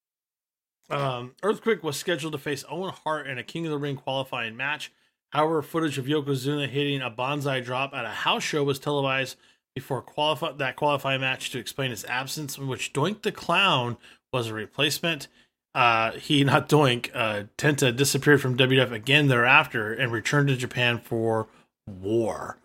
[0.89, 4.57] Um, Earthquake was scheduled to face Owen Hart in a King of the Ring qualifying
[4.57, 4.93] match.
[5.33, 9.37] However, footage of Yokozuna hitting a Banzai drop at a house show was televised
[9.75, 13.99] before qualify- that qualifying match to explain his absence, in which Doink the Clown
[14.33, 15.29] was a replacement.
[15.75, 20.99] Uh, he, not Doink, uh, Tenta disappeared from WWF again thereafter and returned to Japan
[20.99, 21.49] for
[21.87, 22.59] WAR.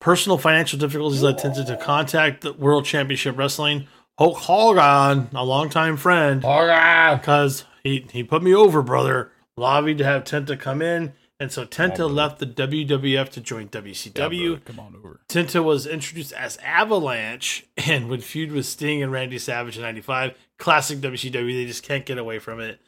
[0.00, 3.86] Personal financial difficulties led Tenta to contact the World Championship Wrestling.
[4.18, 9.32] Hulk Hogan, a longtime friend, because he, he put me over, brother.
[9.56, 14.64] Lobbied to have Tenta come in, and so Tenta left the WWF to join WCW.
[14.64, 15.20] Come on over.
[15.28, 20.34] Tenta was introduced as Avalanche and would feud with Sting and Randy Savage in '95.
[20.58, 21.32] Classic WCW.
[21.32, 22.80] They just can't get away from it.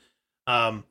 [0.46, 0.84] Um,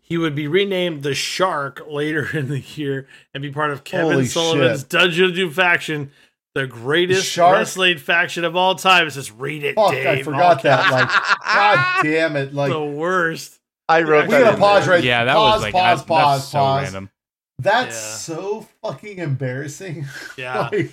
[0.00, 4.12] he would be renamed the Shark later in the year and be part of Kevin
[4.12, 4.88] Holy Sullivan's shit.
[4.90, 6.10] Dungeon of Doom faction,
[6.54, 7.56] the greatest Shark?
[7.58, 9.06] wrestling faction of all time.
[9.06, 10.90] It says, "Read it, Fuck, Dave." I forgot All that.
[10.92, 12.52] Like, god damn it!
[12.54, 13.58] Like, the worst.
[13.88, 14.40] I wrote we that.
[14.44, 14.94] gotta pause there.
[14.96, 15.04] right.
[15.04, 16.82] Yeah, that pause, was like pause, I- pause, that's so pause.
[16.84, 17.10] random.
[17.58, 18.16] That's Yeah.
[18.36, 20.06] so fucking embarrassing.
[20.36, 20.68] Yeah.
[20.72, 20.90] like,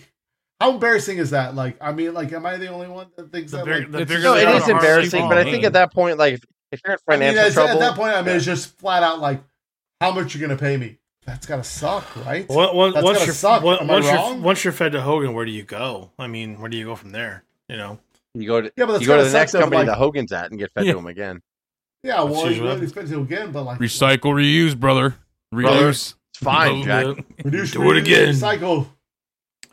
[0.62, 1.56] how embarrassing is that?
[1.56, 3.66] Like, I mean, like, am I the only one that thinks The that?
[3.66, 5.44] bigger- like, the It's No, they it are, is the harder they embarrassing, but I
[5.46, 6.42] think at that point, like, if,
[6.72, 9.02] if you're in I mean, financial trouble, at that point, I mean, it's just flat
[9.02, 9.42] out like,
[10.02, 10.99] how much you're gonna pay me?
[11.30, 12.48] That's gotta suck, right?
[12.50, 13.64] Once, once, That's once gotta you're suck.
[13.64, 14.42] once, Am I once you're wrong?
[14.42, 16.10] once you're fed to Hogan, where do you go?
[16.18, 17.44] I mean, where do you go from there?
[17.68, 18.00] You know,
[18.34, 20.50] you go to Yeah, but you go to the next company like- that Hogan's at
[20.50, 20.94] and get fed Yeah.
[20.94, 21.42] to him again.
[22.04, 25.16] Yeah, well, That's you usually really spend it again, but like, Recycle, reuse, brother.
[25.54, 26.16] Reuse.
[26.34, 27.06] It's fine, No, Jack.
[27.06, 27.16] no.
[27.46, 28.30] reduce, Do it again.
[28.34, 28.88] Recycle.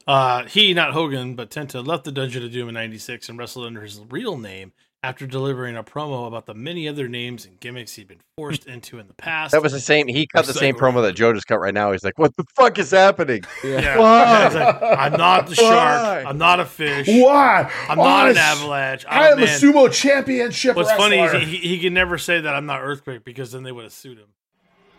[0.07, 3.67] uh, he not Hogan, but Tenta left the Dungeon of Doom in '96 and wrestled
[3.67, 4.73] under his real name
[5.07, 8.99] after delivering a promo about the many other names and gimmicks he'd been forced into
[8.99, 9.53] in the past.
[9.53, 10.09] That was the same.
[10.09, 11.93] He cut the same promo that Joe just cut right now.
[11.93, 13.99] He's like, "What the fuck is happening?" yeah.
[13.99, 14.45] Why?
[14.47, 15.69] He's like, I'm not the shark.
[15.75, 16.25] Why?
[16.27, 17.07] I'm not a fish.
[17.09, 17.71] Why?
[17.89, 19.05] I'm not an avalanche.
[19.09, 19.61] I am a man.
[19.61, 21.05] sumo championship What's wrestler.
[21.05, 23.71] funny is he, he, he can never say that I'm not Earthquake because then they
[23.73, 24.27] would have sued him.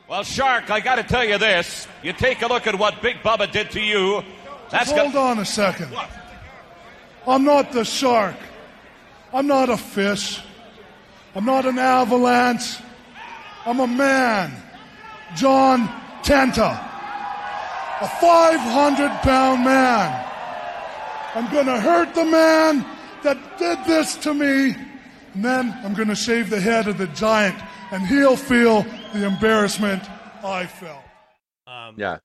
[0.10, 1.86] Well, Shark, I got to tell you this.
[2.02, 4.24] You take a look at what Big Bubba did to you.
[4.72, 5.94] That's Hold got- on a second.
[7.28, 8.36] I'm not the shark.
[9.34, 10.42] I'm not a fish.
[11.36, 12.78] I'm not an avalanche.
[13.66, 14.54] I'm a man.
[15.36, 15.88] John
[16.24, 16.84] Tenta.
[18.00, 20.26] A 500 pound man.
[21.36, 22.86] I'm going to hurt the man
[23.24, 24.76] that did this to me.
[25.34, 27.56] and then I'm going to shave the head of the giant,
[27.92, 30.04] and he'll feel the embarrassment
[30.44, 31.04] I felt.
[31.68, 32.18] Um, Yeah.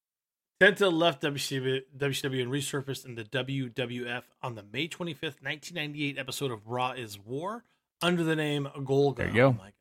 [0.62, 6.52] Tenta left WCW, WCW and resurfaced in the WWF on the May 25th, 1998 episode
[6.52, 7.64] of Raw is War
[8.00, 9.16] under the name Golga.
[9.16, 9.46] There you go.
[9.48, 9.72] Oh my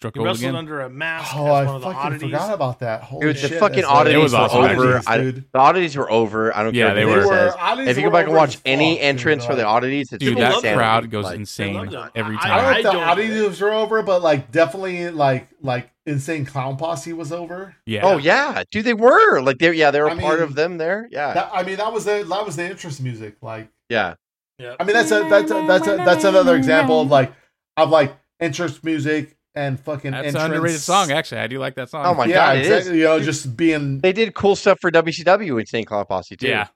[0.00, 0.56] Struck He gold wrestled again.
[0.56, 2.22] under a mask Oh, as I of fucking oddities.
[2.22, 3.02] forgot about that.
[3.02, 4.58] Holy Dude, the shit, fucking oddities It was were awesome.
[4.62, 5.02] over.
[5.06, 6.56] Oddities, I, the oddities were over.
[6.56, 7.26] I don't Yeah, care they what were.
[7.26, 7.54] says.
[7.86, 10.24] If you go back and watch any fuck, entrance dude, for the like- oddities, it's
[10.24, 10.78] Dude, that love them.
[10.78, 12.10] crowd goes Like, insane loved them.
[12.14, 12.56] every I- I time.
[12.56, 16.78] don't know if the don't- oddities were over, but like definitely like like insane clown
[16.78, 17.76] posse was over.
[17.84, 18.00] yeah.
[18.02, 20.78] Oh yeah, dude, they were like they yeah they were I part mean, of them
[20.78, 21.08] there.
[21.10, 23.36] Yeah, That, I mean, that was the that was the interest music.
[23.42, 24.14] Like, yeah.
[24.58, 24.76] Yeah.
[24.80, 27.34] I mean, that's a that's a, that's a, that's another example of like
[27.76, 30.44] of like interest music and fucking That's entrance.
[30.44, 31.40] an underrated song, actually.
[31.40, 32.06] I do like that song.
[32.06, 32.68] Oh my yeah, god, it is.
[32.68, 32.98] exactly.
[32.98, 33.98] You know, just being.
[34.00, 36.48] They did cool stuff for WCW with Insane Clown Posse too.
[36.48, 36.68] Yeah.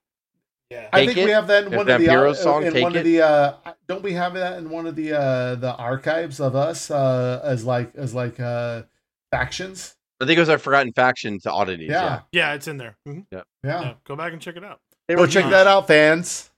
[0.71, 0.89] Yeah.
[0.93, 1.25] I Take think It?
[1.27, 2.99] we have that in If one of the Vampiro's uh, song, in Take one It?
[2.99, 3.53] of the uh,
[3.87, 7.65] don't we have that in one of the uh the archives of us uh as
[7.65, 8.83] like as like uh
[9.31, 9.95] factions?
[10.21, 11.91] I think it was our Forgotten Faction to oddities.
[11.91, 12.03] Yeah.
[12.03, 12.97] Yeah, Yeah, it's in there.
[13.07, 13.27] Mhm.
[13.31, 14.81] Yeah, Yeah, go back and check it out.
[15.07, 15.53] They go were check huge.
[15.53, 16.51] that out, fans.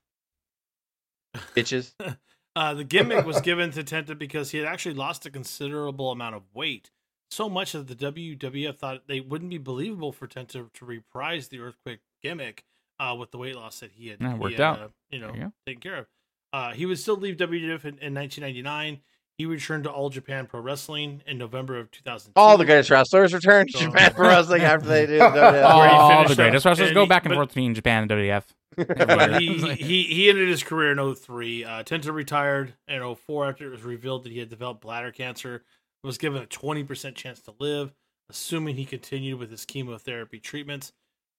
[1.54, 1.92] bitches.
[2.56, 6.34] Uh, the gimmick was given to Tenta because he had actually lost a considerable amount
[6.34, 6.90] of weight.
[7.30, 11.58] So much that the WWF thought they wouldn't be believable for Tenta to reprise the
[11.60, 12.64] Earthquake gimmick
[12.98, 14.78] uh, with the weight loss that he had, Yeah, it he worked had, out.
[14.80, 16.06] uh, you know, you taken care of.
[16.52, 19.00] Uh, he would still leave WWF in, in 1999.
[19.36, 22.32] He returned to All Japan Pro Wrestling in November of 2000.
[22.36, 25.20] All the greatest wrestlers returned to Japan Pro wrestling after they did.
[25.20, 27.74] Where he All finished the greatest wrestlers and go he- back and but- forth between
[27.74, 28.44] Japan and WWF.
[28.86, 31.64] but he, he he ended his career in 03.
[31.64, 35.62] Uh, Tenta retired in 04 after it was revealed that he had developed bladder cancer.
[36.04, 37.92] Was given a 20% chance to live,
[38.30, 40.92] assuming he continued with his chemotherapy treatments.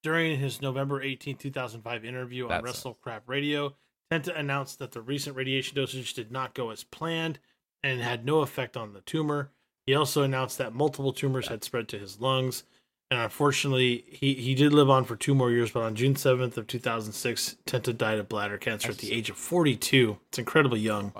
[0.04, 3.76] During his November 18, 2005 interview on That's- WrestleCrap Radio,
[4.12, 7.39] Tenta announced that the recent radiation dosage did not go as planned
[7.82, 9.52] and had no effect on the tumor.
[9.86, 12.63] He also announced that multiple tumors had spread to his lungs.
[13.10, 16.58] And unfortunately, he, he did live on for two more years, but on June 7th
[16.58, 20.17] of 2006, Tenta died of bladder cancer at the age of 42.
[20.28, 21.13] It's incredibly young.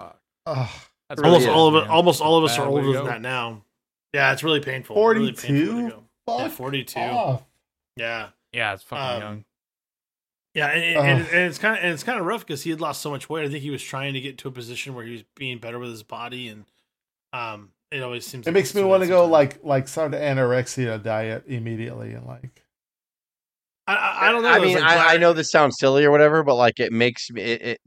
[0.46, 0.70] Ugh,
[1.08, 1.90] That's almost really all of is, it, man.
[1.92, 3.64] almost all of us are older than that now.
[4.14, 4.96] Yeah, it's really painful.
[5.02, 5.90] Really painful way to 42?
[5.90, 6.04] go.
[6.28, 7.00] Yeah, Fuck 42.
[7.00, 7.44] off.
[7.96, 8.28] Yeah.
[8.52, 9.46] Yeah, it's fucking Um, young.
[10.56, 11.06] Yeah, and, Ugh.
[11.06, 13.12] and, and it's kind of and it's kind of rough because he had lost so
[13.12, 13.46] much weight.
[13.46, 15.78] I think he was trying to get to a position where he was being better
[15.80, 16.66] with his body, and
[17.32, 18.46] um, it always seems.
[18.46, 19.32] It like makes me want to go sometimes.
[19.32, 22.64] like like start an anorexia diet immediately and like
[23.88, 24.50] I, I, I don't know.
[24.50, 27.30] I mean, like, I, I know this sounds silly or whatever, but like it makes
[27.30, 27.82] me it, it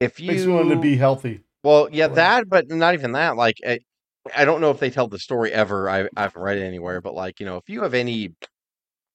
[0.00, 1.40] if you makes me want to be healthy.
[1.64, 2.14] well, yeah, Right.
[2.16, 3.36] that, but not even that.
[3.36, 3.80] Like, I,
[4.36, 5.88] I don't know if they tell the story ever.
[5.88, 8.34] I, I haven't read it anywhere, but like, you know, if you have any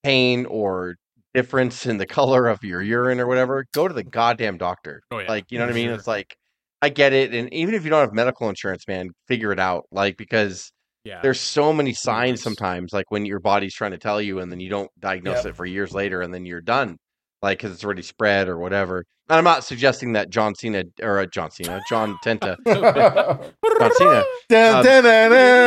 [0.03, 0.95] pain or
[1.33, 5.01] difference in the color of your urine or whatever, go to the goddamn doctor.
[5.11, 5.29] Oh, yeah.
[5.29, 5.89] Like, you know what I mean?
[5.89, 6.35] It's like,
[6.81, 9.85] I get it, and even if you don't have medical insurance, man, figure it out.
[9.91, 10.71] Like, because
[11.03, 11.21] Yeah.
[11.23, 12.43] there's so many signs Numerous.
[12.43, 15.45] sometimes, like when your body's trying to tell you, and then you don't diagnose Yep.
[15.47, 16.97] it for years later, and then you're done,
[17.41, 19.03] like because it's already spread or whatever.
[19.29, 24.23] And I'm not suggesting that John Cena or uh, John Cena, John Tenta, John Cena.
[24.49, 24.85] Dun, Um.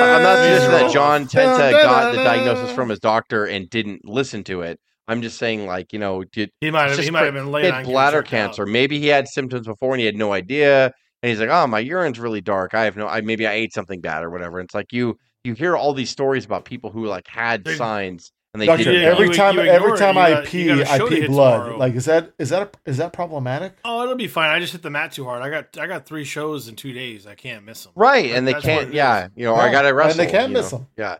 [0.02, 4.44] I'm not suggesting that John Tenta got the diagnosis from his doctor and didn't listen
[4.44, 4.78] to it.
[5.10, 7.50] I'm just saying, like you know, did he might have he might have been he
[7.50, 8.30] laying on had bladder checked out.
[8.46, 8.66] cancer.
[8.66, 10.92] Maybe he had symptoms before and he had no idea.
[11.22, 12.72] And he's like, "Oh, my urine's really dark.
[12.74, 13.06] I have no.
[13.06, 15.92] I maybe I ate something bad or whatever." And it's like you you hear all
[15.92, 19.00] these stories about people who like had They- signs and they Doctor, didn't.
[19.02, 19.14] Yeah, know.
[19.14, 19.98] every you- time you every ignore it.
[19.98, 21.56] time I got- you pee, I a I show to pee blood.
[21.58, 21.76] tomorrow.
[21.76, 23.74] Like is that is that is that problematic?
[23.84, 24.48] Oh, it'll be fine.
[24.50, 25.42] I just hit the mat too hard.
[25.42, 27.26] I got I got three shows in two days.
[27.26, 27.92] I can't miss them.
[27.96, 28.94] right, and they can't.
[28.94, 29.30] Yeah, is.
[29.36, 30.18] you know, or I got to wrestle.
[30.20, 30.86] and they can't you miss them.
[30.96, 31.16] Yeah,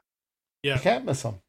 [0.63, 1.41] Yeah, You can't miss them.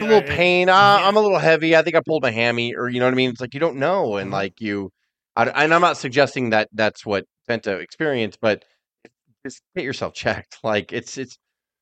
[0.00, 0.68] A little it- pain.
[0.68, 1.06] Uh, yeah.
[1.08, 1.76] I'm a little heavy.
[1.76, 3.30] I think I pulled my hammy, or you know what I mean.
[3.30, 4.34] It's like you don't know, and Mhm.
[4.34, 4.90] like you,
[5.36, 8.64] I, and I'm not suggesting that that's what Tenta experienced, but
[9.46, 10.58] just get yourself checked.
[10.64, 11.38] Like it's it's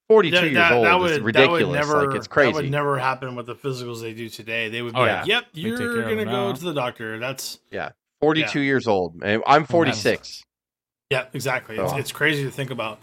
[0.08, 0.86] 42 That- years that- old.
[0.86, 1.74] that it's would- that would ridiculous.
[1.86, 2.52] never- like it's That crazy.
[2.54, 4.68] would never happen with the physicals they do today.
[4.70, 5.36] They would be Oh, like, yeah.
[5.36, 9.22] "Yep, They you're gonna go to the doctor." That's yeah, 42 years old.
[9.24, 10.42] I'm 46.
[11.10, 11.76] yeah, exactly.
[11.76, 11.96] It's, Oh.
[11.98, 13.00] it's crazy to think about.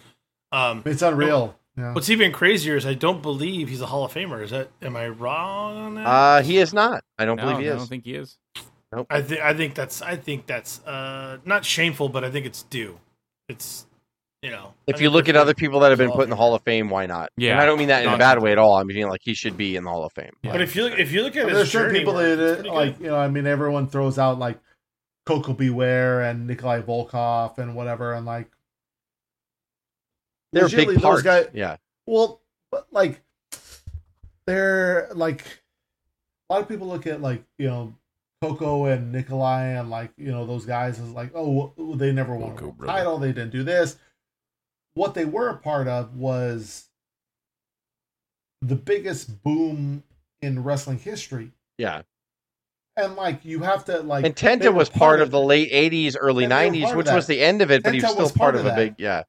[0.51, 1.55] Um, It's unreal.
[1.77, 1.93] Yeah.
[1.93, 4.41] what's even crazier is I don't believe he's a Hall of Famer.
[4.41, 4.69] Is that?
[4.81, 6.07] Am I wrong on that?
[6.07, 7.03] Uh, he is not.
[7.17, 7.73] I don't No, believe he is.
[7.73, 8.37] I don't think he is.
[9.09, 12.63] I think I think that's I think that's uh not shameful, but I think it's
[12.63, 12.99] due.
[13.49, 13.85] It's
[14.41, 14.73] you know.
[14.87, 16.61] I if you look at other people that have been put in the Hall of
[16.61, 17.29] Fame, why not?
[17.35, 17.53] Yeah.
[17.53, 18.75] And I don't mean that in a bad way at all.
[18.75, 20.31] I mean like he should be in the Hall of Fame.
[20.43, 22.39] But if you look, if you look at I mean, there's certain people work, it's
[22.39, 23.17] that pretty uh, like you know.
[23.17, 24.59] I mean, everyone throws out like
[25.25, 25.69] Koko B.
[25.71, 28.49] Ware and Nikolai Volkov and whatever, and like
[30.55, 31.21] They're big those parts.
[31.21, 31.77] guys- Yeah.
[32.07, 32.41] Well,
[32.71, 33.21] but like
[34.47, 35.43] they're like
[36.49, 37.95] a lot of people look at like you know
[38.41, 42.51] Koko and Nikolai and like you know those guys as like oh they never won
[42.51, 42.93] a Koko, brother.
[42.93, 43.97] title they didn't do this.
[44.93, 46.85] what they were a part of was
[48.61, 50.03] the biggest boom
[50.41, 51.51] in wrestling history.
[51.77, 52.03] Yeah.
[52.97, 56.45] And like you have to like And Tenta was part of the late 80s, early
[56.45, 58.31] And they were 90s, which was the end of it, but he was still was
[58.31, 59.23] part, part of of a big, yeah.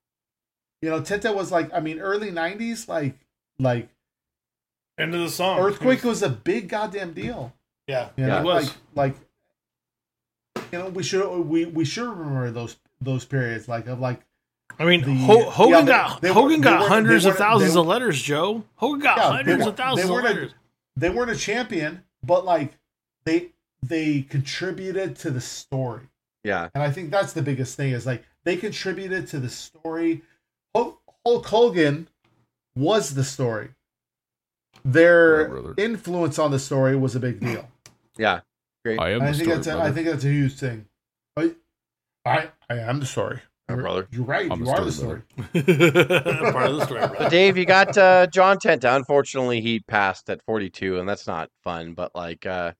[0.82, 3.14] You know, Tenta was like I mean early nineties, like
[3.58, 3.88] like
[4.98, 5.58] End of the song.
[5.60, 7.52] Earthquake was a big goddamn deal.
[7.86, 8.66] Yeah, You know, it was.
[8.94, 9.14] like
[10.54, 14.20] like you know, we should we we should remember those those periods like of like
[14.78, 17.74] I mean, the- Ho- Hogan yeah, they- got they Hogan weren't- got hundreds of thousands
[17.74, 18.64] they- of letters, Joe.
[18.76, 20.54] Hogan got Yeah, hundreds weren't- of thousands of weren't a- letters.
[20.96, 22.76] they weren't a champion, but like
[23.24, 23.50] they
[23.82, 26.08] they contributed to the story.
[26.42, 26.68] Yeah.
[26.74, 30.22] And I think that's the biggest thing is like they contributed to the story.
[31.26, 32.08] Hulk, Hulk Hogan
[32.76, 33.70] was the story.
[34.84, 37.68] Their influence on the story was a big deal.
[38.16, 38.40] Yeah.
[38.84, 39.00] Great.
[39.00, 40.86] I am And I the think story, that's a, I think that's a huge thing.
[41.36, 41.54] I
[42.24, 43.40] I, I am the story.
[43.68, 44.06] Oh, brother.
[44.12, 44.48] You're right.
[44.50, 45.62] I'm you the are the story, story.
[46.52, 47.30] Part of the story, But.
[47.30, 48.94] Dave, you got uh, John Tenta.
[48.94, 51.94] Unfortunately, he passed at 42, and that's not fun.
[51.94, 52.72] But like, uh,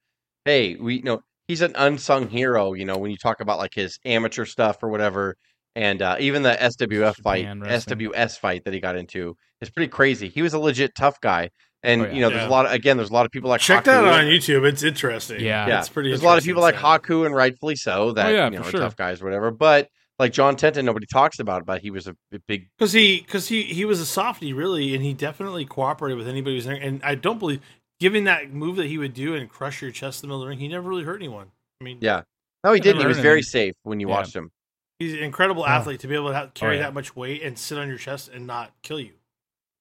[0.45, 2.75] hey, we you know he's an unsung hero.
[2.75, 5.37] You know, when you talk about like his amateur stuff or whatever,
[5.77, 7.99] and uh, even the SWF fight, Japan wrestling.
[7.99, 10.29] SWS fight that he got into is pretty crazy.
[10.29, 11.51] He was a legit tough guy,
[11.85, 12.13] and Oh, yeah.
[12.13, 12.49] you know, there's Yeah.
[12.49, 14.09] a lot of again, there's a lot of people like Check that Haku.
[14.09, 14.67] out on YouTube.
[14.67, 15.41] It's interesting.
[15.41, 15.69] Yeah.
[15.69, 16.09] Yeah, it's pretty.
[16.09, 17.03] There's a lot of people like stuff.
[17.03, 18.13] Haku, and rightfully so.
[18.13, 18.81] That yeah, you know, are sure.
[18.81, 19.51] tough guys, or whatever.
[19.53, 22.17] But like John Tenta, nobody talks about it, but he was a
[22.49, 26.27] big Because he, because he, he was a softie, really, and he definitely cooperated with
[26.27, 26.75] anybody who's there.
[26.75, 27.61] And I don't believe,
[28.01, 30.47] given that move that he would do and crush your chest in the middle of
[30.47, 31.49] the ring, he never really hurt anyone.
[31.83, 32.23] I mean, Yeah.
[32.65, 33.03] No, he didn't.
[33.03, 34.15] He was heard very safe when you Yeah.
[34.15, 34.51] watched him.
[34.99, 35.77] He's an incredible Yeah.
[35.77, 36.83] athlete to be able to ha- carry yeah.
[36.85, 39.13] that much weight and sit on your chest and not kill you.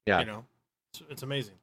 [0.05, 0.19] Yeah.
[0.19, 0.45] you know,
[0.93, 1.55] it's, it's amazing.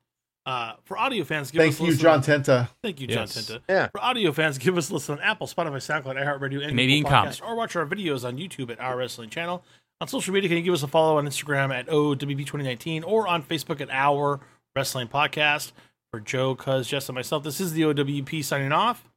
[0.44, 2.68] Uh, for audio fans, give Thank us a you, John on- Tenta.
[2.82, 3.36] Thank you, John Yes.
[3.36, 3.60] Tenta.
[3.68, 3.86] Yeah.
[3.88, 7.32] For audio fans, give us a listen on Apple, Spotify, SoundCloud, iHeartRadio, and Canadian Google
[7.46, 9.62] or watch our videos on YouTube at Our Wrestling Channel.
[10.00, 13.42] On social media, can you give us a follow on Instagram at OWP2019 or on
[13.44, 14.40] Facebook at Our
[14.74, 15.70] Wrestling Podcast?
[16.10, 19.08] For Joe, Cuz, Jess, and myself, this is the OWP signing off.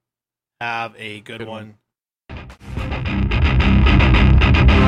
[0.62, 1.58] Have a good, Good one.
[1.70, 1.78] one.